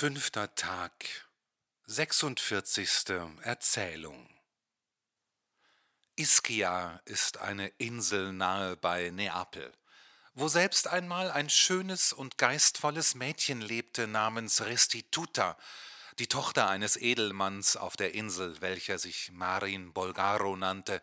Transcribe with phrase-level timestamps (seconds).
[0.00, 1.28] Fünfter Tag,
[1.84, 3.10] 46.
[3.42, 4.30] Erzählung.
[6.16, 9.70] Ischia ist eine Insel nahe bei Neapel,
[10.32, 15.58] wo selbst einmal ein schönes und geistvolles Mädchen lebte namens Restituta,
[16.18, 21.02] die Tochter eines Edelmanns auf der Insel, welcher sich Marin Bolgaro nannte,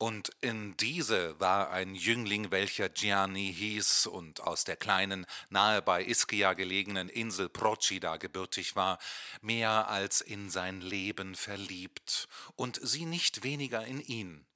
[0.00, 6.02] und in diese war ein Jüngling, welcher Gianni hieß und aus der kleinen, nahe bei
[6.02, 8.98] Ischia gelegenen Insel Procida gebürtig war,
[9.42, 14.46] mehr als in sein Leben verliebt und sie nicht weniger in ihn.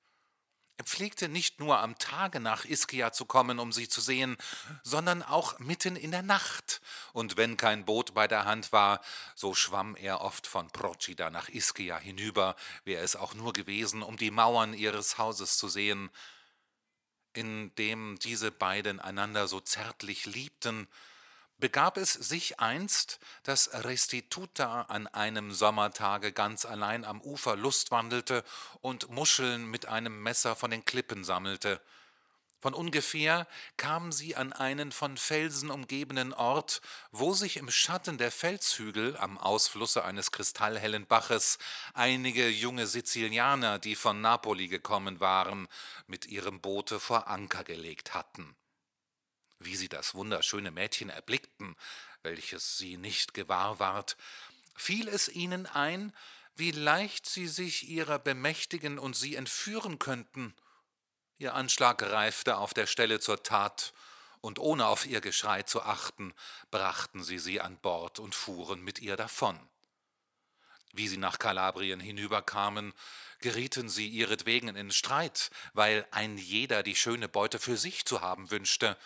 [0.77, 4.37] Er pflegte nicht nur am Tage nach Ischia zu kommen, um sie zu sehen,
[4.83, 6.81] sondern auch mitten in der Nacht.
[7.13, 9.01] Und wenn kein Boot bei der Hand war,
[9.37, 14.17] so schwamm er oft von Procida nach Ischia hinüber, wäre es auch nur gewesen, um
[14.17, 16.11] die Mauern ihres Hauses zu sehen.
[17.35, 20.89] Indem diese beiden einander so zärtlich liebten,
[21.59, 28.45] begab es sich einst, dass Restituta an einem Sommertage ganz allein am Ufer lustwandelte
[28.81, 31.81] und Muscheln mit einem Messer von den Klippen sammelte.
[32.65, 36.81] Von ungefähr kam sie an einen von Felsen umgebenen Ort,
[37.13, 41.59] wo sich im Schatten der Felshügel am Ausflusse eines kristallhellen Baches
[41.93, 45.69] einige junge Sizilianer, die von Napoli gekommen waren,
[46.07, 48.57] mit ihrem Boote vor Anker gelegt hatten.
[49.59, 51.77] Wie sie das wunderschöne Mädchen erblickten,
[52.23, 54.17] welches sie nicht gewahr ward,
[54.77, 56.13] fiel es ihnen ein,
[56.57, 60.55] wie leicht sie sich ihrer bemächtigen und sie entführen könnten.
[61.39, 63.93] Ihr Anschlag reifte auf der Stelle zur Tat,
[64.41, 66.35] und ohne auf ihr Geschrei zu achten,
[66.71, 69.59] brachten sie sie an Bord und fuhren mit ihr davon.
[70.93, 72.93] Wie sie nach Kalabrien hinüberkamen,
[73.41, 78.51] gerieten sie ihretwegen in Streit, weil ein jeder die schöne Beute für sich zu haben
[78.51, 78.97] wünschte,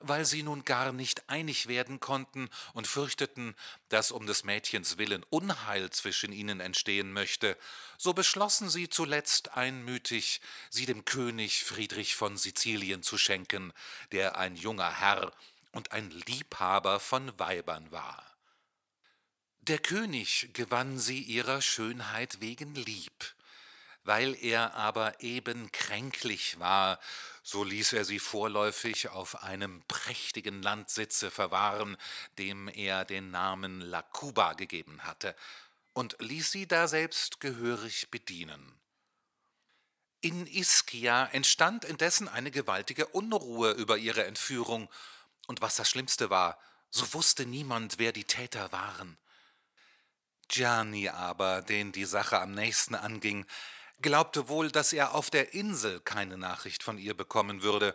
[0.00, 3.54] weil sie nun gar nicht einig werden konnten und fürchteten,
[3.90, 7.56] dass um des Mädchens willen Unheil zwischen ihnen entstehen möchte,
[7.98, 13.72] so beschlossen sie zuletzt einmütig, sie dem König Friedrich von Sizilien zu schenken,
[14.12, 15.32] der ein junger Herr
[15.72, 18.24] und ein Liebhaber von Weibern war.
[19.60, 23.34] Der König gewann sie ihrer Schönheit wegen lieb,
[24.04, 26.98] weil er aber eben kränklich war,
[27.42, 31.96] so ließ er sie vorläufig auf einem prächtigen Landsitze verwahren,
[32.38, 35.34] dem er den Namen Lacuba gegeben hatte,
[35.92, 38.80] und ließ sie daselbst gehörig bedienen.
[40.20, 44.90] In Ischia entstand indessen eine gewaltige Unruhe über ihre Entführung,
[45.46, 46.58] und was das Schlimmste war,
[46.90, 49.16] so wusste niemand, wer die Täter waren.
[50.48, 53.46] Gianni aber, den die Sache am nächsten anging,
[54.02, 57.94] glaubte wohl, dass er auf der Insel keine Nachricht von ihr bekommen würde,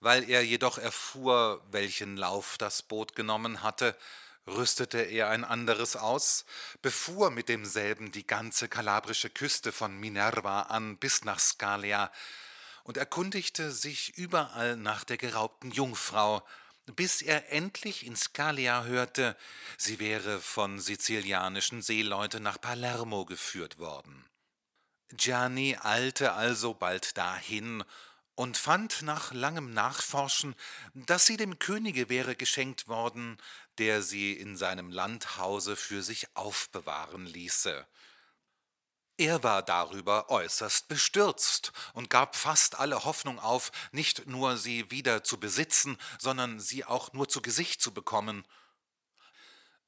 [0.00, 3.96] weil er jedoch erfuhr, welchen Lauf das Boot genommen hatte,
[4.46, 6.44] rüstete er ein anderes aus,
[6.82, 12.10] befuhr mit demselben die ganze kalabrische Küste von Minerva an bis nach Scalia
[12.82, 16.42] und erkundigte sich überall nach der geraubten Jungfrau,
[16.96, 19.36] bis er endlich in Scalia hörte,
[19.78, 24.26] sie wäre von sizilianischen Seeleuten nach Palermo geführt worden.
[25.12, 27.84] Gianni eilte also bald dahin
[28.34, 30.54] und fand nach langem Nachforschen,
[30.94, 33.38] dass sie dem Könige wäre geschenkt worden,
[33.78, 37.86] der sie in seinem Landhause für sich aufbewahren ließe.
[39.16, 45.22] Er war darüber äußerst bestürzt und gab fast alle Hoffnung auf, nicht nur sie wieder
[45.22, 48.44] zu besitzen, sondern sie auch nur zu Gesicht zu bekommen.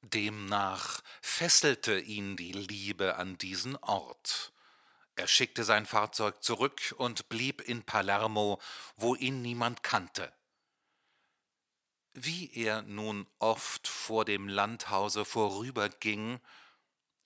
[0.01, 4.53] Demnach fesselte ihn die Liebe an diesen Ort,
[5.17, 8.61] er schickte sein Fahrzeug zurück und blieb in Palermo,
[8.95, 10.31] wo ihn niemand kannte.
[12.13, 16.39] Wie er nun oft vor dem Landhause vorüberging,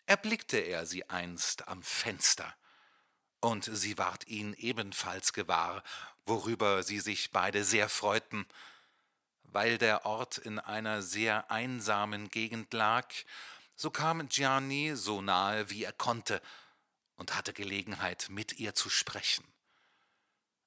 [0.06, 2.56] erblickte er sie einst am Fenster,
[3.42, 5.84] und sie ward ihn ebenfalls gewahr,
[6.26, 8.46] worüber sie sich beide sehr freuten.
[9.44, 13.08] Weil der Ort in einer sehr einsamen Gegend lag,
[13.76, 16.42] so kam Gianni so nahe, wie er konnte,
[17.22, 19.46] und hatte Gelegenheit, mit ihr zu sprechen.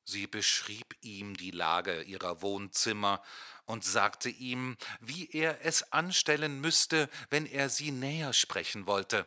[0.05, 3.21] Sie beschrieb ihm die Lage ihrer Wohnzimmer
[3.65, 9.27] und sagte ihm, wie er es anstellen müsste, wenn er sie näher sprechen wollte.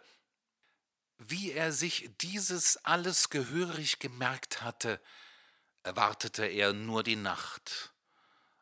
[1.18, 5.02] Wie er sich dieses alles gehörig gemerkt hatte,
[5.84, 7.92] erwartete er nur die Nacht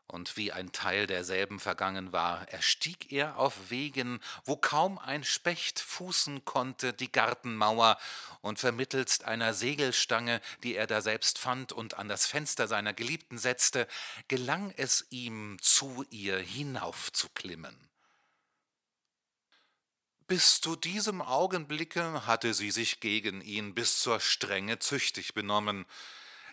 [0.08, 5.80] und wie ein Teil derselben vergangen war, erstieg er auf Wegen, wo kaum ein Specht
[5.80, 7.98] fußen konnte, die Gartenmauer,
[8.42, 13.88] und vermittelst einer Segelstange, die er daselbst fand und an das Fenster seiner Geliebten setzte,
[14.28, 17.76] gelang es ihm, zu ihr hinaufzuklimmen.
[20.28, 25.86] Bis zu diesem Augenblicke hatte sie sich gegen ihn bis zur Strenge züchtig benommen,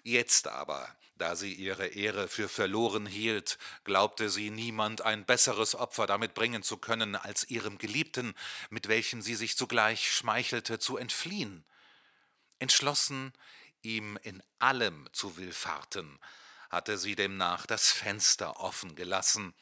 [0.03, 6.09] jetzt aber, da sie ihre Ehre für verloren hielt, glaubte sie niemand ein besseres Opfer
[6.09, 8.35] damit bringen zu können, als ihrem Geliebten,
[8.71, 11.65] mit welchem sie sich zugleich schmeichelte, zu entfliehen.
[12.59, 13.33] Entschlossen,
[13.83, 16.19] ihm in allem zu willfahrten,
[16.71, 19.55] hatte sie demnach das Fenster offen gelassen.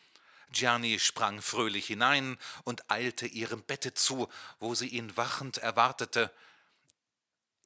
[0.53, 4.31] Gianni sprang fröhlich hinein und eilte ihrem Bette zu,
[4.61, 6.33] wo sie ihn wachend erwartete.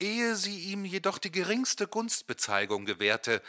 [0.00, 3.40] Ehe sie ihm jedoch die geringste Gunstbezeigung gewährte,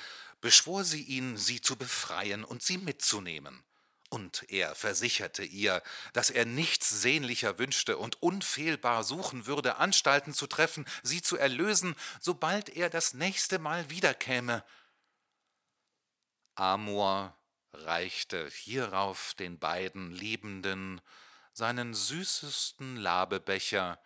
[0.45, 3.63] beschwor sie ihn, sie zu befreien und sie mitzunehmen.
[4.09, 5.81] Und er versicherte ihr,
[6.13, 11.95] dass er nichts sehnlicher wünschte und unfehlbar suchen würde, Anstalten zu treffen, sie zu erlösen,
[12.21, 14.63] sobald er das nächste Mal wiederkäme.
[16.53, 17.35] Amor
[17.73, 21.01] reichte hierauf den beiden Liebenden
[21.53, 23.99] seinen süßesten Labebecher,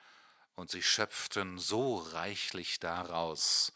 [0.56, 3.74] und sie schöpften so reichlich daraus,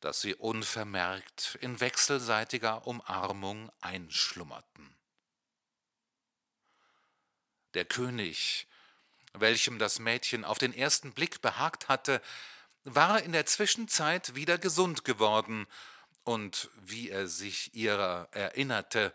[0.00, 4.94] dass sie unvermerkt in wechselseitiger Umarmung einschlummerten.
[7.74, 8.66] Der König,
[9.32, 12.20] welchem das Mädchen auf den ersten Blick behagt hatte,
[12.84, 15.66] war in der Zwischenzeit wieder gesund geworden,
[16.24, 19.12] und wie er sich ihrer erinnerte,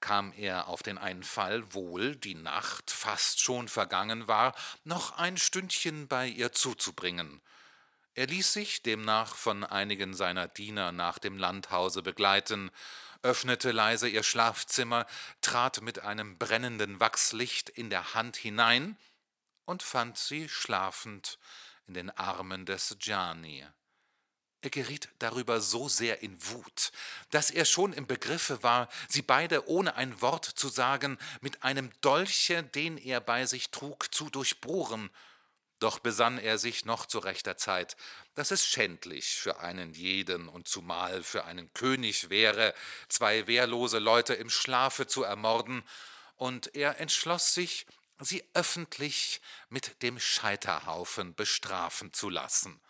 [0.00, 4.54] kam er auf den Einfall, wohl die Nacht fast schon vergangen war,
[4.84, 7.40] noch ein Stündchen bei ihr zuzubringen.
[8.16, 12.70] Er ließ sich demnach von einigen seiner Diener nach dem Landhause begleiten,
[13.22, 15.06] öffnete leise ihr Schlafzimmer,
[15.40, 18.96] trat mit einem brennenden Wachslicht in der Hand hinein
[19.64, 21.38] und fand sie schlafend
[21.88, 23.66] in den Armen des Gianni.
[24.60, 26.92] Er geriet darüber so sehr in Wut,
[27.30, 31.90] dass er schon im Begriffe war, sie beide ohne ein Wort zu sagen, mit einem
[32.00, 35.10] Dolche, den er bei sich trug, zu durchbohren.
[35.84, 37.98] Doch besann er sich noch zu rechter Zeit,
[38.36, 42.72] dass es schändlich für einen jeden und zumal für einen König wäre,
[43.10, 45.86] zwei wehrlose Leute im Schlafe zu ermorden,
[46.36, 47.84] und er entschloss sich,
[48.18, 52.80] sie öffentlich mit dem Scheiterhaufen bestrafen zu lassen.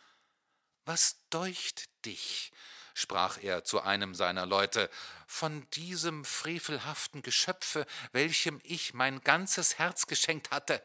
[0.85, 2.52] Was deucht dich,
[2.94, 4.88] sprach er zu einem seiner Leute,
[5.26, 10.81] von diesem frevelhaften Geschöpfe, welchem ich mein ganzes Herz geschenkt hatte?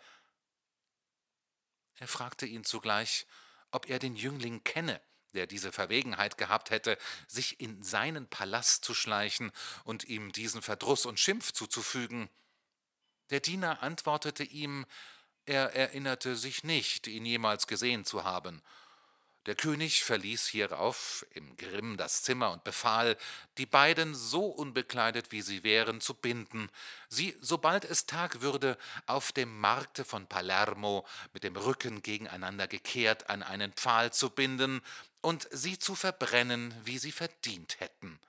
[2.00, 3.28] Er fragte ihn zugleich,
[3.72, 5.02] ob er den Jüngling kenne,
[5.34, 6.98] der diese Verwegenheit gehabt hätte,
[7.28, 9.52] sich in seinen Palast zu schleichen
[9.84, 12.30] und ihm diesen Verdruß und Schimpf zuzufügen.
[13.30, 14.86] Der Diener antwortete ihm,
[15.46, 18.62] er erinnerte sich nicht, ihn jemals gesehen zu haben,
[19.46, 23.18] der König verließ hierauf im Grimm das Zimmer und befahl,
[23.58, 26.70] die beiden so unbekleidet wie sie wären zu binden,
[27.08, 33.30] sie, sobald es Tag würde, auf dem Markte von Palermo mit dem Rücken gegeneinander gekehrt
[33.30, 34.82] an einen Pfahl zu binden
[35.22, 38.20] und sie zu verbrennen, wie sie verdient hätten.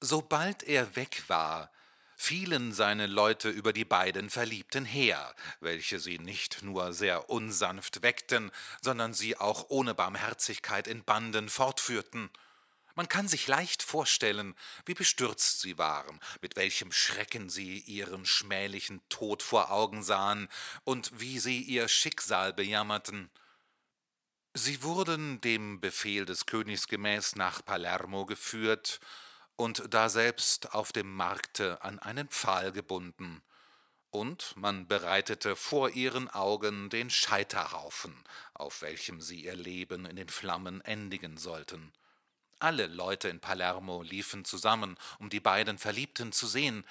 [0.00, 1.70] Sobald er weg war,
[2.16, 8.50] fielen seine Leute über die beiden Verliebten her, welche sie nicht nur sehr unsanft weckten,
[8.80, 12.30] sondern sie auch ohne Barmherzigkeit in Banden fortführten.
[12.96, 14.54] Man kann sich leicht vorstellen,
[14.86, 20.48] wie bestürzt sie waren, mit welchem Schrecken sie ihren schmählichen Tod vor Augen sahen
[20.84, 23.30] und wie sie ihr Schicksal bejammerten.
[24.56, 29.00] Sie wurden dem Befehl des Königs gemäß nach Palermo geführt,
[29.56, 33.42] und daselbst auf dem Markte an einen Pfahl gebunden,
[34.10, 38.14] und man bereitete vor ihren Augen den Scheiterhaufen,
[38.54, 41.92] auf welchem sie ihr Leben in den Flammen endigen sollten.
[42.60, 46.84] Alle Leute in Palermo liefen zusammen, um die beiden Verliebten zu sehen,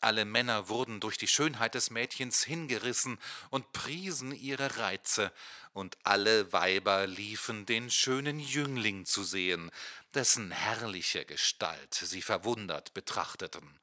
[0.00, 3.18] alle Männer wurden durch die Schönheit des Mädchens hingerissen
[3.50, 5.32] und priesen ihre Reize,
[5.72, 9.70] und alle Weiber liefen den schönen Jüngling zu sehen,
[10.14, 13.78] dessen herrliche Gestalt sie verwundert betrachteten.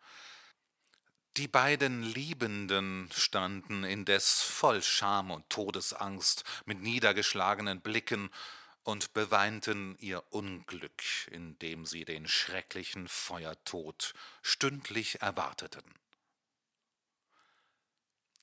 [1.37, 8.29] Die beiden Liebenden standen indes voll Scham und Todesangst mit niedergeschlagenen Blicken
[8.83, 15.83] und beweinten ihr Unglück, indem sie den schrecklichen Feuertod stündlich erwarteten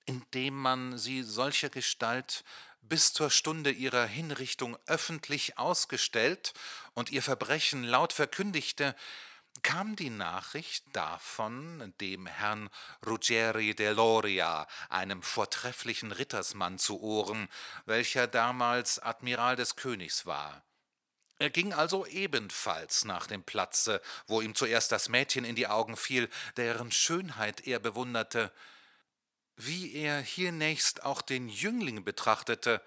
[0.06, 2.44] indem man sie solcher Gestalt
[2.80, 6.52] bis zur Stunde ihrer Hinrichtung öffentlich ausgestellt
[6.94, 8.94] und ihr Verbrechen laut verkündigte,
[9.62, 12.68] kam die Nachricht davon dem Herrn
[13.06, 17.48] Ruggeri de Loria, einem vortrefflichen Rittersmann, zu Ohren,
[17.84, 20.64] welcher damals Admiral des Königs war.
[21.38, 25.96] Er ging also ebenfalls nach dem Platze, wo ihm zuerst das Mädchen in die Augen
[25.96, 28.52] fiel, deren Schönheit er bewunderte,
[29.56, 32.82] Wie er hiernächst auch den Jüngling betrachtete,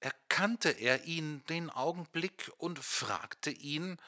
[0.00, 3.98] erkannte er ihn den Augenblick und fragte ihn,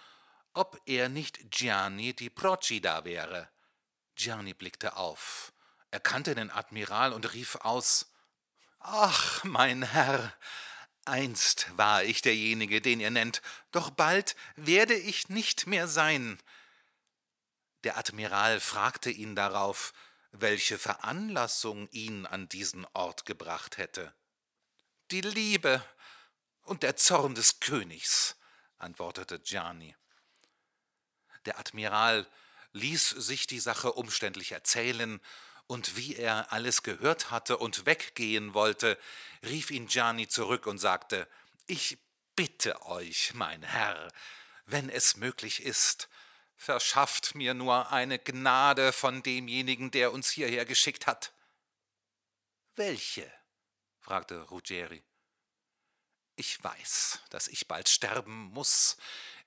[0.54, 3.48] ob er nicht Gianni di Procida wäre.
[4.16, 5.52] Gianni blickte auf,
[5.90, 8.10] erkannte den Admiral und rief aus
[8.80, 10.32] Ach, mein Herr,
[11.04, 16.38] einst war ich derjenige, den ihr nennt, doch bald werde ich nicht mehr sein.
[17.84, 19.92] Der Admiral fragte ihn darauf,
[20.32, 24.14] welche Veranlassung ihn an diesen Ort gebracht hätte.
[25.10, 25.82] Die Liebe
[26.62, 28.36] und der Zorn des Königs,
[28.76, 29.96] antwortete Gianni.
[31.46, 32.26] Der Admiral
[32.72, 35.20] ließ sich die Sache umständlich erzählen,
[35.68, 38.98] und wie er alles gehört hatte und weggehen wollte,
[39.42, 41.28] rief ihn Gianni zurück und sagte
[41.66, 41.98] Ich
[42.34, 44.10] bitte euch, mein Herr,
[44.64, 46.08] wenn es möglich ist,
[46.58, 51.32] verschafft mir nur eine Gnade von demjenigen, der uns hierher geschickt hat.
[52.74, 53.32] Welche?
[54.00, 55.02] fragte Ruggieri.
[56.36, 58.96] Ich weiß, dass ich bald sterben muss,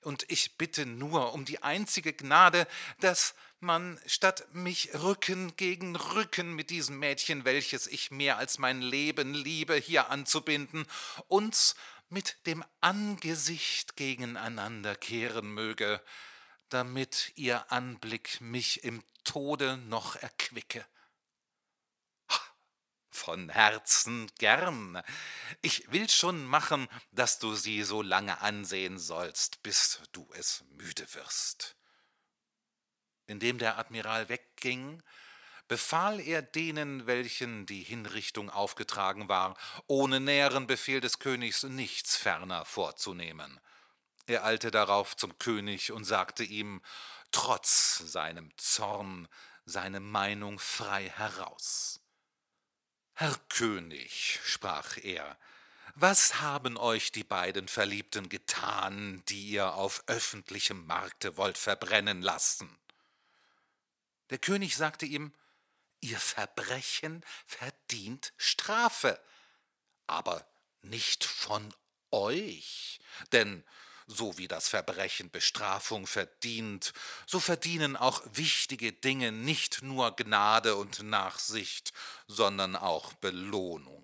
[0.02, 2.66] und ich bitte nur um die einzige Gnade,
[2.98, 8.82] dass man, statt mich Rücken gegen Rücken mit diesem Mädchen, welches ich mehr als mein
[8.82, 10.86] Leben liebe, hier anzubinden,
[11.28, 11.76] uns
[12.08, 16.02] mit dem Angesicht gegeneinander kehren möge,
[16.72, 20.84] damit ihr Anblick mich im Tode noch erquicke.
[23.10, 25.02] Von Herzen gern.
[25.60, 31.06] Ich will schon machen, dass du sie so lange ansehen sollst, bis du es müde
[31.14, 31.76] wirst.
[33.26, 35.02] Indem der Admiral wegging,
[35.68, 42.64] befahl er denen, welchen die Hinrichtung aufgetragen war, ohne näheren Befehl des Königs nichts ferner
[42.64, 43.60] vorzunehmen.
[44.26, 46.80] Er eilte darauf zum König und sagte ihm,
[47.32, 49.28] trotz seinem Zorn,
[49.64, 52.00] seine Meinung frei heraus.
[53.14, 55.38] Herr König, sprach er,
[55.94, 62.78] was haben euch die beiden Verliebten getan, die ihr auf öffentlichem Markte wollt verbrennen lassen?
[64.30, 65.34] Der König sagte ihm,
[66.00, 69.22] Ihr Verbrechen verdient Strafe,
[70.08, 70.44] aber
[70.80, 71.72] nicht von
[72.10, 72.98] euch,
[73.30, 73.62] denn
[74.06, 76.92] so wie das Verbrechen Bestrafung verdient,
[77.26, 81.92] so verdienen auch wichtige Dinge nicht nur Gnade und Nachsicht,
[82.26, 84.02] sondern auch Belohnung.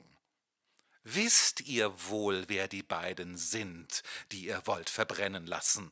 [1.04, 5.90] Wisst ihr wohl, wer die beiden sind, die ihr wollt verbrennen lassen?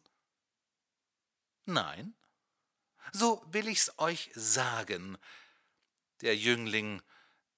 [1.64, 2.14] Nein?
[3.12, 5.16] So will ich's euch sagen.
[6.20, 7.02] Der Jüngling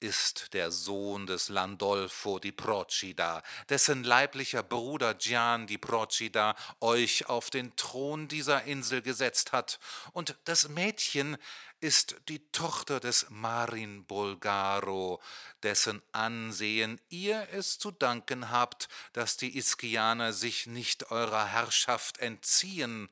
[0.00, 7.50] ist der Sohn des Landolfo di Procida, dessen leiblicher Bruder Gian di Procida euch auf
[7.50, 9.78] den Thron dieser Insel gesetzt hat,
[10.12, 11.36] und das Mädchen
[11.80, 15.20] ist die Tochter des Marin Bulgaro,
[15.62, 23.08] dessen Ansehen ihr es zu danken habt, dass die Iskianer sich nicht eurer Herrschaft entziehen.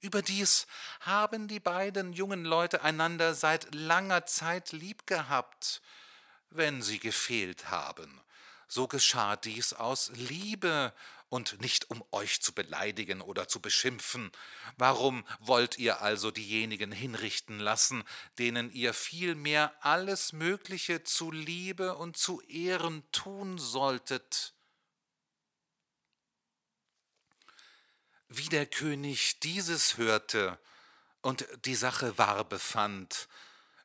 [0.00, 0.66] Überdies
[1.00, 5.80] haben die beiden jungen Leute einander seit langer Zeit lieb gehabt,
[6.54, 8.20] wenn sie gefehlt haben,
[8.68, 10.92] so geschah dies aus Liebe
[11.28, 14.30] und nicht um euch zu beleidigen oder zu beschimpfen.
[14.76, 18.04] Warum wollt ihr also diejenigen hinrichten lassen,
[18.38, 24.54] denen ihr vielmehr alles Mögliche zu Liebe und zu Ehren tun solltet?
[28.28, 30.58] Wie der König dieses hörte
[31.20, 33.28] und die Sache wahr befand,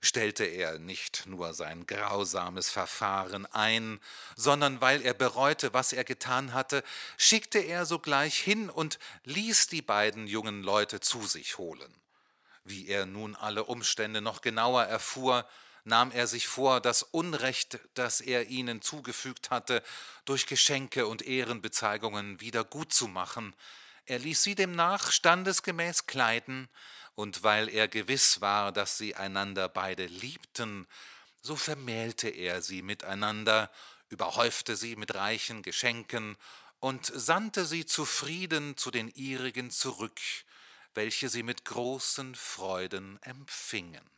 [0.02, 4.00] stellte er nicht nur sein grausames Verfahren ein,
[4.36, 6.84] sondern weil er bereute, was er getan hatte,
[7.18, 11.94] schickte er sogleich hin und ließ die beiden jungen Leute zu sich holen.
[12.64, 15.48] Wie er nun alle Umstände noch genauer erfuhr,
[15.84, 19.84] nahm er sich vor, das Unrecht, das er ihnen zugefügt hatte,
[20.26, 23.56] durch Geschenke und Ehrenbezeigungen wieder gut zu machen.
[24.10, 26.68] Er ließ sie demnach standesgemäß kleiden,
[27.14, 30.88] und weil er gewiss war, dass sie einander beide liebten,
[31.44, 33.70] so vermählte er sie miteinander,
[34.08, 36.38] überhäufte sie mit reichen Geschenken
[36.80, 40.20] und sandte sie zufrieden zu den ihrigen zurück,
[40.96, 44.10] welche sie mit großen Freuden empfingen.